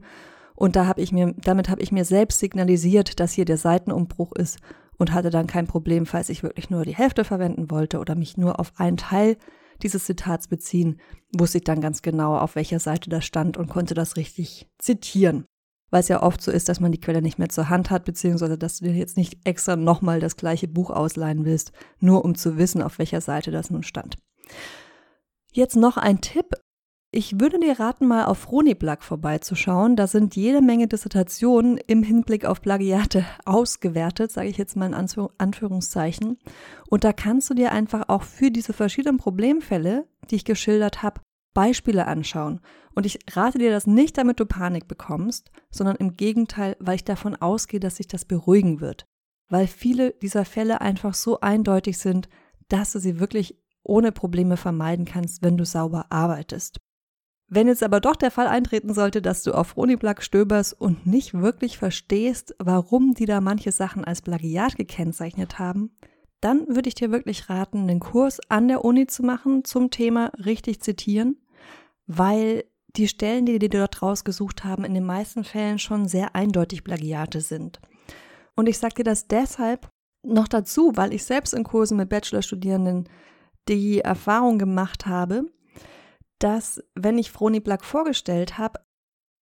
Und 0.55 0.75
da 0.75 0.85
habe 0.85 1.01
ich 1.01 1.11
mir, 1.11 1.33
damit 1.43 1.69
habe 1.69 1.81
ich 1.81 1.91
mir 1.91 2.05
selbst 2.05 2.39
signalisiert, 2.39 3.19
dass 3.19 3.33
hier 3.33 3.45
der 3.45 3.57
Seitenumbruch 3.57 4.31
ist 4.33 4.59
und 4.97 5.11
hatte 5.11 5.31
dann 5.31 5.47
kein 5.47 5.67
Problem, 5.67 6.05
falls 6.05 6.29
ich 6.29 6.43
wirklich 6.43 6.69
nur 6.69 6.85
die 6.85 6.95
Hälfte 6.95 7.25
verwenden 7.25 7.71
wollte 7.71 7.99
oder 7.99 8.15
mich 8.15 8.37
nur 8.37 8.59
auf 8.59 8.71
einen 8.77 8.97
Teil 8.97 9.37
dieses 9.83 10.05
Zitats 10.05 10.47
beziehen, 10.47 10.99
wusste 11.35 11.59
ich 11.59 11.63
dann 11.63 11.81
ganz 11.81 12.01
genau, 12.01 12.37
auf 12.37 12.55
welcher 12.55 12.79
Seite 12.79 13.09
das 13.09 13.25
stand 13.25 13.57
und 13.57 13.69
konnte 13.69 13.93
das 13.93 14.15
richtig 14.17 14.67
zitieren. 14.79 15.45
Weil 15.91 15.99
es 15.99 16.07
ja 16.07 16.23
oft 16.23 16.41
so 16.41 16.51
ist, 16.51 16.69
dass 16.69 16.79
man 16.79 16.91
die 16.91 16.99
Quelle 16.99 17.21
nicht 17.21 17.37
mehr 17.37 17.49
zur 17.49 17.69
Hand 17.69 17.91
hat, 17.91 18.05
beziehungsweise 18.05 18.57
dass 18.57 18.79
du 18.79 18.85
dir 18.85 18.93
jetzt 18.93 19.17
nicht 19.17 19.45
extra 19.45 19.75
nochmal 19.75 20.19
das 20.19 20.37
gleiche 20.37 20.67
Buch 20.67 20.89
ausleihen 20.89 21.45
willst, 21.45 21.71
nur 21.99 22.25
um 22.25 22.33
zu 22.33 22.57
wissen, 22.57 22.81
auf 22.81 22.97
welcher 22.97 23.21
Seite 23.21 23.51
das 23.51 23.69
nun 23.69 23.83
stand. 23.83 24.15
Jetzt 25.51 25.75
noch 25.75 25.97
ein 25.97 26.19
Tipp, 26.19 26.47
ich 27.15 27.39
würde 27.39 27.59
dir 27.59 27.79
raten, 27.79 28.07
mal 28.07 28.25
auf 28.25 28.51
Roniblag 28.51 29.03
vorbeizuschauen. 29.03 29.95
Da 29.95 30.07
sind 30.07 30.35
jede 30.35 30.61
Menge 30.61 30.87
Dissertationen 30.87 31.77
im 31.77 32.01
Hinblick 32.01 32.43
auf 32.43 32.61
Plagiate 32.61 33.23
ausgewertet, 33.45 34.31
sage 34.31 34.49
ich 34.49 34.57
jetzt 34.57 34.75
mal 34.75 34.87
in 34.87 35.29
Anführungszeichen. 35.37 36.39
Und 36.89 37.03
da 37.03 37.13
kannst 37.13 37.51
du 37.51 37.53
dir 37.53 37.71
einfach 37.71 38.09
auch 38.09 38.23
für 38.23 38.49
diese 38.49 38.73
verschiedenen 38.73 39.17
Problemfälle, 39.17 40.07
die 40.31 40.37
ich 40.37 40.45
geschildert 40.45 41.03
habe, 41.03 41.21
Beispiele 41.53 42.07
anschauen. 42.07 42.61
Und 42.95 43.05
ich 43.05 43.19
rate 43.31 43.59
dir 43.59 43.69
das 43.69 43.85
nicht, 43.85 44.17
damit 44.17 44.39
du 44.39 44.47
Panik 44.47 44.87
bekommst, 44.87 45.51
sondern 45.69 45.97
im 45.97 46.17
Gegenteil, 46.17 46.75
weil 46.79 46.95
ich 46.95 47.03
davon 47.03 47.35
ausgehe, 47.35 47.79
dass 47.79 47.97
sich 47.97 48.07
das 48.07 48.25
beruhigen 48.25 48.81
wird. 48.81 49.05
Weil 49.49 49.67
viele 49.67 50.13
dieser 50.13 50.45
Fälle 50.45 50.81
einfach 50.81 51.13
so 51.13 51.39
eindeutig 51.41 51.99
sind, 51.99 52.27
dass 52.69 52.91
du 52.91 52.99
sie 52.99 53.19
wirklich 53.19 53.61
ohne 53.83 54.11
Probleme 54.11 54.57
vermeiden 54.57 55.05
kannst, 55.05 55.43
wenn 55.43 55.57
du 55.57 55.65
sauber 55.65 56.07
arbeitest. 56.09 56.79
Wenn 57.47 57.67
jetzt 57.67 57.83
aber 57.83 57.99
doch 57.99 58.15
der 58.15 58.31
Fall 58.31 58.47
eintreten 58.47 58.93
sollte, 58.93 59.21
dass 59.21 59.43
du 59.43 59.53
auf 59.53 59.77
Roniblag 59.77 60.21
stöberst 60.21 60.79
und 60.79 61.05
nicht 61.05 61.33
wirklich 61.33 61.77
verstehst, 61.77 62.55
warum 62.57 63.13
die 63.13 63.25
da 63.25 63.41
manche 63.41 63.71
Sachen 63.71 64.03
als 64.03 64.21
Plagiat 64.21 64.75
gekennzeichnet 64.75 65.59
haben, 65.59 65.91
dann 66.41 66.67
würde 66.67 66.89
ich 66.89 66.95
dir 66.95 67.11
wirklich 67.11 67.49
raten, 67.49 67.81
einen 67.81 67.99
Kurs 67.99 68.39
an 68.49 68.67
der 68.67 68.83
Uni 68.83 69.07
zu 69.07 69.23
machen 69.23 69.63
zum 69.63 69.91
Thema 69.91 70.31
richtig 70.43 70.81
zitieren, 70.81 71.37
weil 72.07 72.65
die 72.95 73.07
Stellen, 73.07 73.45
die 73.45 73.59
die 73.59 73.69
dort 73.69 74.01
rausgesucht 74.01 74.63
haben, 74.63 74.83
in 74.83 74.93
den 74.93 75.05
meisten 75.05 75.43
Fällen 75.43 75.79
schon 75.79 76.07
sehr 76.07 76.35
eindeutig 76.35 76.83
Plagiate 76.83 77.41
sind. 77.41 77.79
Und 78.55 78.67
ich 78.67 78.77
sage 78.77 78.95
dir 78.95 79.03
das 79.03 79.27
deshalb 79.27 79.89
noch 80.21 80.47
dazu, 80.47 80.91
weil 80.95 81.13
ich 81.13 81.23
selbst 81.23 81.53
in 81.53 81.63
Kursen 81.63 81.97
mit 81.97 82.09
Bachelorstudierenden 82.09 83.09
die 83.67 83.99
Erfahrung 83.99 84.59
gemacht 84.59 85.05
habe, 85.05 85.45
dass, 86.43 86.83
wenn 86.95 87.17
ich 87.17 87.31
Froni 87.31 87.59
Black 87.59 87.85
vorgestellt 87.85 88.57
habe, 88.57 88.79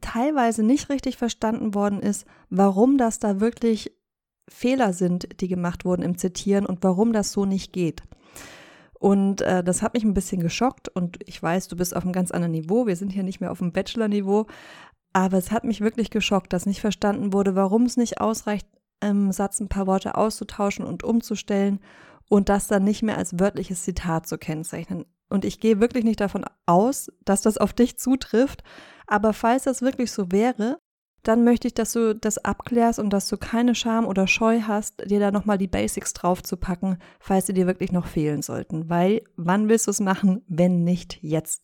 teilweise 0.02 0.64
nicht 0.64 0.90
richtig 0.90 1.18
verstanden 1.18 1.74
worden 1.74 2.00
ist, 2.00 2.26
warum 2.50 2.98
das 2.98 3.20
da 3.20 3.40
wirklich 3.40 3.92
Fehler 4.50 4.94
sind, 4.94 5.42
die 5.42 5.48
gemacht 5.48 5.86
wurden 5.86 6.02
im 6.02 6.18
Zitieren 6.18 6.66
und 6.66 6.84
warum 6.84 7.14
das 7.14 7.32
so 7.32 7.46
nicht 7.46 7.74
geht. 7.74 8.04
Und 9.00 9.42
äh, 9.42 9.64
das 9.64 9.82
hat 9.82 9.94
mich 9.96 10.04
ein 10.04 10.14
bisschen 10.14 10.42
geschockt 10.42 10.90
und 10.90 11.18
ich 11.26 11.42
weiß, 11.42 11.68
du 11.68 11.76
bist 11.76 11.96
auf 11.96 12.04
einem 12.04 12.14
ganz 12.14 12.30
anderen 12.30 12.52
Niveau. 12.52 12.86
Wir 12.86 12.96
sind 12.96 13.12
hier 13.12 13.24
nicht 13.24 13.42
mehr 13.42 13.52
auf 13.52 13.58
dem 13.58 13.72
Bachelor-Niveau. 13.72 14.46
Aber 15.14 15.38
es 15.38 15.52
hat 15.52 15.64
mich 15.64 15.82
wirklich 15.82 16.10
geschockt, 16.10 16.54
dass 16.54 16.66
nicht 16.66 16.82
verstanden 16.82 17.34
wurde, 17.34 17.56
warum 17.56 17.84
es 17.84 17.98
nicht 17.98 18.22
ausreicht, 18.22 18.68
im 19.04 19.32
Satz 19.32 19.60
ein 19.60 19.70
paar 19.70 19.88
Worte 19.88 20.16
auszutauschen 20.16 20.86
und 20.86 21.04
umzustellen 21.04 21.80
und 22.30 22.48
das 22.48 22.68
dann 22.68 22.84
nicht 22.84 23.02
mehr 23.02 23.18
als 23.18 23.40
wörtliches 23.40 23.84
Zitat 23.84 24.28
zu 24.28 24.38
kennzeichnen. 24.38 25.06
Und 25.32 25.46
ich 25.46 25.60
gehe 25.60 25.80
wirklich 25.80 26.04
nicht 26.04 26.20
davon 26.20 26.46
aus, 26.66 27.12
dass 27.26 27.42
das 27.42 27.58
auf 27.58 27.74
dich 27.74 27.98
zutrifft. 27.98 28.64
Aber 29.08 29.34
falls 29.34 29.64
das 29.64 29.82
wirklich 29.82 30.12
so 30.12 30.32
wäre, 30.32 30.78
dann 31.24 31.44
möchte 31.44 31.68
ich, 31.68 31.74
dass 31.74 31.94
du 31.94 32.16
das 32.16 32.40
abklärst 32.40 33.00
und 33.00 33.12
dass 33.12 33.28
du 33.30 33.38
keine 33.38 33.76
Scham 33.76 34.06
oder 34.06 34.28
Scheu 34.28 34.62
hast, 34.62 35.10
dir 35.10 35.20
da 35.20 35.32
nochmal 35.32 35.58
die 35.58 35.68
Basics 35.68 36.14
drauf 36.14 36.42
zu 36.42 36.58
packen, 36.58 36.98
falls 37.20 37.46
sie 37.46 37.54
dir 37.54 37.68
wirklich 37.68 37.92
noch 37.92 38.08
fehlen 38.08 38.42
sollten. 38.42 38.90
Weil 38.90 39.22
wann 39.36 39.70
willst 39.70 39.88
du 39.88 39.92
es 39.92 40.00
machen, 40.00 40.44
wenn 40.48 40.84
nicht 40.84 41.20
jetzt? 41.22 41.64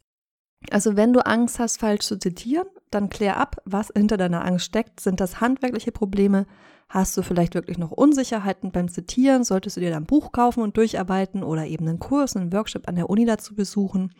Also 0.71 0.95
wenn 0.95 1.13
du 1.13 1.25
Angst 1.25 1.59
hast, 1.59 1.79
falsch 1.79 2.05
zu 2.05 2.17
zitieren, 2.17 2.67
dann 2.91 3.09
klär 3.09 3.37
ab, 3.37 3.57
was 3.65 3.91
hinter 3.95 4.17
deiner 4.17 4.45
Angst 4.45 4.65
steckt. 4.65 4.99
Sind 4.99 5.19
das 5.19 5.41
handwerkliche 5.41 5.91
Probleme? 5.91 6.45
Hast 6.89 7.17
du 7.17 7.21
vielleicht 7.21 7.53
wirklich 7.53 7.77
noch 7.77 7.91
Unsicherheiten 7.91 8.71
beim 8.71 8.87
Zitieren? 8.87 9.43
Solltest 9.43 9.75
du 9.75 9.81
dir 9.81 9.89
dann 9.89 10.03
ein 10.03 10.07
Buch 10.07 10.31
kaufen 10.31 10.63
und 10.63 10.77
durcharbeiten 10.77 11.43
oder 11.43 11.65
eben 11.65 11.87
einen 11.87 11.99
Kurs, 11.99 12.37
einen 12.37 12.53
Workshop 12.53 12.87
an 12.87 12.95
der 12.95 13.09
Uni 13.09 13.25
dazu 13.25 13.55
besuchen? 13.55 14.13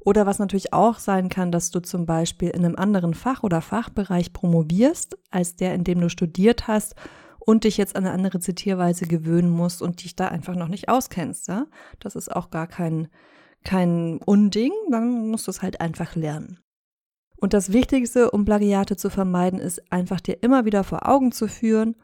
Oder 0.00 0.24
was 0.24 0.38
natürlich 0.38 0.72
auch 0.72 0.98
sein 0.98 1.28
kann, 1.28 1.52
dass 1.52 1.70
du 1.70 1.80
zum 1.80 2.06
Beispiel 2.06 2.48
in 2.48 2.64
einem 2.64 2.76
anderen 2.76 3.12
Fach 3.12 3.42
oder 3.42 3.60
Fachbereich 3.60 4.32
promovierst, 4.32 5.18
als 5.30 5.56
der, 5.56 5.74
in 5.74 5.84
dem 5.84 6.00
du 6.00 6.08
studiert 6.08 6.66
hast 6.66 6.94
und 7.38 7.64
dich 7.64 7.76
jetzt 7.76 7.94
an 7.94 8.06
eine 8.06 8.14
andere 8.14 8.40
Zitierweise 8.40 9.06
gewöhnen 9.06 9.50
musst 9.50 9.82
und 9.82 10.02
dich 10.02 10.16
da 10.16 10.28
einfach 10.28 10.54
noch 10.54 10.68
nicht 10.68 10.88
auskennst. 10.88 11.48
Ja? 11.48 11.66
Das 12.00 12.16
ist 12.16 12.34
auch 12.34 12.48
gar 12.48 12.66
kein, 12.66 13.08
kein 13.64 14.18
Unding, 14.24 14.72
dann 14.90 15.28
musst 15.28 15.46
du 15.46 15.50
es 15.50 15.60
halt 15.60 15.80
einfach 15.82 16.14
lernen. 16.14 16.60
Und 17.40 17.52
das 17.52 17.72
Wichtigste, 17.72 18.30
um 18.30 18.44
Plagiate 18.44 18.96
zu 18.96 19.10
vermeiden, 19.10 19.60
ist 19.60 19.92
einfach 19.92 20.20
dir 20.20 20.42
immer 20.42 20.64
wieder 20.64 20.82
vor 20.82 21.08
Augen 21.08 21.30
zu 21.30 21.46
führen, 21.46 21.94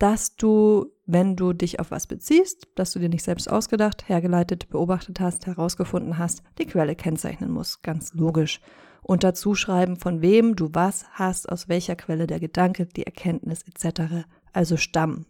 dass 0.00 0.34
du, 0.34 0.86
wenn 1.06 1.36
du 1.36 1.52
dich 1.52 1.78
auf 1.78 1.90
was 1.90 2.06
beziehst, 2.06 2.66
dass 2.74 2.92
du 2.92 2.98
dir 2.98 3.08
nicht 3.08 3.22
selbst 3.22 3.50
ausgedacht, 3.50 4.08
hergeleitet, 4.08 4.68
beobachtet 4.70 5.20
hast, 5.20 5.46
herausgefunden 5.46 6.18
hast, 6.18 6.42
die 6.58 6.66
Quelle 6.66 6.96
kennzeichnen 6.96 7.50
musst. 7.50 7.82
Ganz 7.82 8.14
logisch. 8.14 8.60
Und 9.02 9.22
dazu 9.22 9.54
schreiben, 9.54 9.96
von 9.96 10.22
wem 10.22 10.56
du 10.56 10.70
was 10.72 11.04
hast, 11.12 11.48
aus 11.48 11.68
welcher 11.68 11.96
Quelle 11.96 12.26
der 12.26 12.40
Gedanke, 12.40 12.86
die 12.86 13.04
Erkenntnis 13.04 13.62
etc. 13.62 14.26
also 14.52 14.76
stammen. 14.76 15.26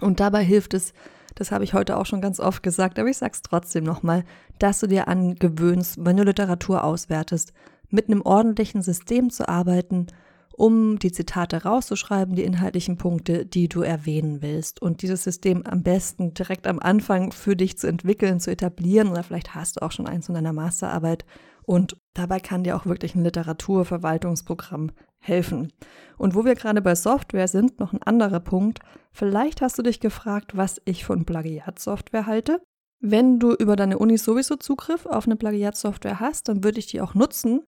Und 0.00 0.20
dabei 0.20 0.44
hilft 0.44 0.74
es, 0.74 0.94
das 1.34 1.50
habe 1.52 1.64
ich 1.64 1.74
heute 1.74 1.96
auch 1.96 2.06
schon 2.06 2.20
ganz 2.20 2.40
oft 2.40 2.62
gesagt, 2.62 2.98
aber 2.98 3.08
ich 3.08 3.18
sage 3.18 3.32
es 3.34 3.42
trotzdem 3.42 3.84
nochmal, 3.84 4.24
dass 4.58 4.80
du 4.80 4.86
dir 4.86 5.08
angewöhnst, 5.08 5.96
wenn 6.04 6.16
du 6.16 6.24
Literatur 6.24 6.84
auswertest, 6.84 7.52
mit 7.92 8.08
einem 8.08 8.22
ordentlichen 8.22 8.82
System 8.82 9.30
zu 9.30 9.48
arbeiten, 9.48 10.08
um 10.54 10.98
die 10.98 11.12
Zitate 11.12 11.62
rauszuschreiben, 11.62 12.34
die 12.34 12.44
inhaltlichen 12.44 12.96
Punkte, 12.96 13.46
die 13.46 13.68
du 13.68 13.82
erwähnen 13.82 14.42
willst. 14.42 14.82
Und 14.82 15.02
dieses 15.02 15.24
System 15.24 15.64
am 15.66 15.82
besten 15.82 16.34
direkt 16.34 16.66
am 16.66 16.78
Anfang 16.78 17.32
für 17.32 17.56
dich 17.56 17.78
zu 17.78 17.86
entwickeln, 17.86 18.40
zu 18.40 18.50
etablieren. 18.50 19.08
Oder 19.08 19.22
vielleicht 19.22 19.54
hast 19.54 19.76
du 19.76 19.82
auch 19.82 19.92
schon 19.92 20.06
eins 20.06 20.28
in 20.28 20.34
deiner 20.34 20.52
Masterarbeit. 20.52 21.24
Und 21.64 21.96
dabei 22.14 22.40
kann 22.40 22.64
dir 22.64 22.76
auch 22.76 22.86
wirklich 22.86 23.14
ein 23.14 23.24
Literaturverwaltungsprogramm 23.24 24.90
helfen. 25.18 25.72
Und 26.18 26.34
wo 26.34 26.44
wir 26.44 26.54
gerade 26.54 26.82
bei 26.82 26.94
Software 26.94 27.48
sind, 27.48 27.78
noch 27.80 27.92
ein 27.92 28.02
anderer 28.02 28.40
Punkt. 28.40 28.80
Vielleicht 29.12 29.62
hast 29.62 29.78
du 29.78 29.82
dich 29.82 30.00
gefragt, 30.00 30.56
was 30.56 30.82
ich 30.84 31.04
von 31.04 31.24
Plagiatsoftware 31.24 32.26
halte. 32.26 32.60
Wenn 33.00 33.38
du 33.38 33.52
über 33.54 33.74
deine 33.74 33.98
Uni 33.98 34.18
sowieso 34.18 34.56
Zugriff 34.56 35.06
auf 35.06 35.26
eine 35.26 35.36
Plagiatsoftware 35.36 36.20
hast, 36.20 36.48
dann 36.48 36.62
würde 36.62 36.78
ich 36.78 36.86
die 36.86 37.00
auch 37.00 37.14
nutzen, 37.14 37.62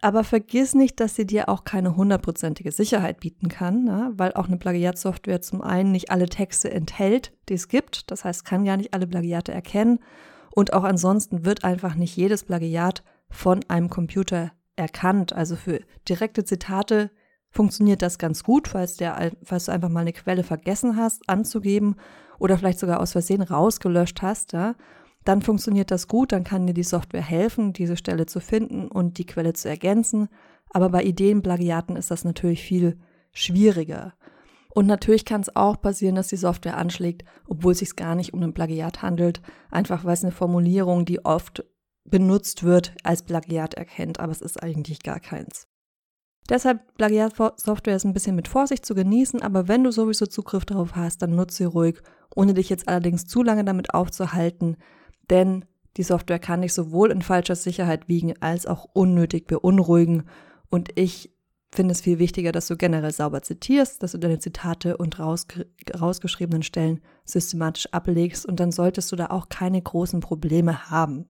aber 0.00 0.22
vergiss 0.22 0.74
nicht, 0.74 1.00
dass 1.00 1.16
sie 1.16 1.26
dir 1.26 1.48
auch 1.48 1.64
keine 1.64 1.96
hundertprozentige 1.96 2.70
Sicherheit 2.70 3.20
bieten 3.20 3.48
kann, 3.48 3.84
ne? 3.84 4.12
weil 4.16 4.32
auch 4.34 4.46
eine 4.46 4.56
Plagiatsoftware 4.56 5.40
zum 5.40 5.60
einen 5.60 5.90
nicht 5.90 6.10
alle 6.10 6.28
Texte 6.28 6.70
enthält, 6.70 7.32
die 7.48 7.54
es 7.54 7.68
gibt. 7.68 8.10
Das 8.10 8.24
heißt, 8.24 8.44
kann 8.44 8.64
ja 8.64 8.76
nicht 8.76 8.94
alle 8.94 9.06
Plagiate 9.06 9.52
erkennen. 9.52 9.98
Und 10.54 10.72
auch 10.72 10.84
ansonsten 10.84 11.44
wird 11.44 11.64
einfach 11.64 11.94
nicht 11.94 12.16
jedes 12.16 12.44
Plagiat 12.44 13.02
von 13.28 13.60
einem 13.68 13.90
Computer 13.90 14.52
erkannt. 14.76 15.32
Also 15.32 15.56
für 15.56 15.80
direkte 16.08 16.44
Zitate 16.44 17.10
funktioniert 17.50 18.02
das 18.02 18.18
ganz 18.18 18.44
gut, 18.44 18.68
falls, 18.68 18.96
der, 18.96 19.32
falls 19.42 19.66
du 19.66 19.72
einfach 19.72 19.88
mal 19.88 20.00
eine 20.00 20.12
Quelle 20.12 20.44
vergessen 20.44 20.96
hast 20.96 21.28
anzugeben 21.28 21.96
oder 22.38 22.56
vielleicht 22.56 22.78
sogar 22.78 23.00
aus 23.00 23.12
Versehen 23.12 23.42
rausgelöscht 23.42 24.22
hast. 24.22 24.52
Ja? 24.52 24.74
Dann 25.28 25.42
funktioniert 25.42 25.90
das 25.90 26.08
gut, 26.08 26.32
dann 26.32 26.42
kann 26.42 26.66
dir 26.66 26.72
die 26.72 26.82
Software 26.82 27.20
helfen, 27.20 27.74
diese 27.74 27.98
Stelle 27.98 28.24
zu 28.24 28.40
finden 28.40 28.88
und 28.88 29.18
die 29.18 29.26
Quelle 29.26 29.52
zu 29.52 29.68
ergänzen. 29.68 30.28
Aber 30.70 30.88
bei 30.88 31.02
Ideenplagiaten 31.02 31.96
ist 31.96 32.10
das 32.10 32.24
natürlich 32.24 32.62
viel 32.62 32.98
schwieriger. 33.32 34.14
Und 34.70 34.86
natürlich 34.86 35.26
kann 35.26 35.42
es 35.42 35.54
auch 35.54 35.82
passieren, 35.82 36.14
dass 36.14 36.28
die 36.28 36.36
Software 36.36 36.78
anschlägt, 36.78 37.24
obwohl 37.46 37.72
es 37.72 37.80
sich 37.80 37.94
gar 37.94 38.14
nicht 38.14 38.32
um 38.32 38.42
ein 38.42 38.54
Plagiat 38.54 39.02
handelt, 39.02 39.42
einfach 39.70 40.06
weil 40.06 40.14
es 40.14 40.24
eine 40.24 40.32
Formulierung, 40.32 41.04
die 41.04 41.22
oft 41.26 41.62
benutzt 42.04 42.62
wird, 42.62 42.94
als 43.02 43.22
Plagiat 43.22 43.74
erkennt, 43.74 44.20
aber 44.20 44.32
es 44.32 44.40
ist 44.40 44.62
eigentlich 44.62 45.02
gar 45.02 45.20
keins. 45.20 45.68
Deshalb 46.48 46.94
Plagiatsoftware 46.94 47.96
ist 47.96 48.06
ein 48.06 48.14
bisschen 48.14 48.34
mit 48.34 48.48
Vorsicht 48.48 48.86
zu 48.86 48.94
genießen, 48.94 49.42
aber 49.42 49.68
wenn 49.68 49.84
du 49.84 49.90
sowieso 49.90 50.24
Zugriff 50.24 50.64
darauf 50.64 50.96
hast, 50.96 51.20
dann 51.20 51.34
nutze 51.34 51.58
sie 51.58 51.64
ruhig, 51.64 52.00
ohne 52.34 52.54
dich 52.54 52.70
jetzt 52.70 52.88
allerdings 52.88 53.26
zu 53.26 53.42
lange 53.42 53.66
damit 53.66 53.92
aufzuhalten, 53.92 54.78
denn 55.30 55.64
die 55.96 56.02
Software 56.02 56.38
kann 56.38 56.62
dich 56.62 56.74
sowohl 56.74 57.10
in 57.10 57.22
falscher 57.22 57.56
Sicherheit 57.56 58.08
wiegen 58.08 58.34
als 58.40 58.66
auch 58.66 58.88
unnötig 58.92 59.46
beunruhigen. 59.46 60.24
Und 60.70 60.90
ich 60.94 61.32
finde 61.72 61.92
es 61.92 62.00
viel 62.00 62.18
wichtiger, 62.18 62.52
dass 62.52 62.68
du 62.68 62.76
generell 62.76 63.12
sauber 63.12 63.42
zitierst, 63.42 64.02
dass 64.02 64.12
du 64.12 64.18
deine 64.18 64.38
Zitate 64.38 64.96
und 64.96 65.18
rausge 65.18 65.66
rausgeschriebenen 65.98 66.62
Stellen 66.62 67.00
systematisch 67.24 67.92
ablegst 67.92 68.46
und 68.46 68.60
dann 68.60 68.72
solltest 68.72 69.12
du 69.12 69.16
da 69.16 69.26
auch 69.26 69.48
keine 69.48 69.82
großen 69.82 70.20
Probleme 70.20 70.90
haben. 70.90 71.26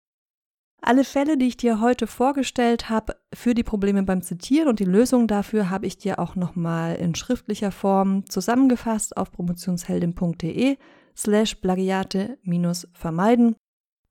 Alle 0.82 1.04
Fälle, 1.04 1.38
die 1.38 1.48
ich 1.48 1.58
dir 1.58 1.82
heute 1.82 2.06
vorgestellt 2.06 2.89
habe 2.89 3.16
für 3.34 3.56
die 3.56 3.63
Probleme 3.63 4.04
beim 4.04 4.22
Zitieren 4.22 4.68
und 4.70 4.80
die 4.80 4.86
Lösung 4.86 5.27
dafür, 5.27 5.72
habe 5.72 5.88
ich 5.88 5.98
dir 5.98 6.20
auch 6.20 6.36
nochmal 6.36 6.96
in 6.98 7.16
schriftlicher 7.16 7.72
Form 7.72 8.30
zusammengefasst 8.30 9.18
auf 9.18 9.32
promotionsheldin.de 9.32 10.77
slash 11.16 11.56
plagiate 11.56 12.38
vermeiden. 12.94 13.56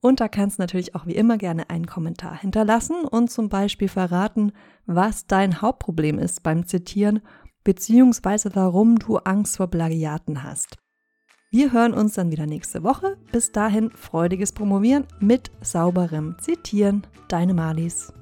Und 0.07 0.21
da 0.21 0.29
kannst 0.29 0.59
du 0.59 0.63
natürlich 0.63 0.95
auch 0.95 1.05
wie 1.07 1.17
immer 1.17 1.37
gerne 1.37 1.69
einen 1.69 1.89
Kommentar 1.89 2.39
hinterlassen 2.39 2.95
und 3.11 3.29
zum 3.29 3.49
Beispiel 3.49 3.89
verraten, 3.89 4.53
was 4.87 5.27
dein 5.27 5.61
Hauptproblem 5.61 6.21
ist 6.21 6.45
beim 6.45 6.65
Zitieren, 6.65 7.23
beziehungsweise 7.65 8.55
warum 8.55 9.01
du 9.01 9.17
Angst 9.17 9.57
vor 9.57 9.67
Plagiaten 9.67 10.45
hast. 10.45 10.79
Wir 11.51 11.73
hören 11.73 11.93
uns 11.93 12.15
dann 12.15 12.31
wieder 12.31 12.47
nächste 12.47 12.85
Woche. 12.85 13.17
Bis 13.33 13.51
dahin 13.51 13.91
freudiges 13.91 14.53
Promovieren 14.53 15.09
mit 15.19 15.51
sauberem 15.61 16.37
Zitieren. 16.39 17.05
Deine 17.27 17.55
Malis. 17.55 18.13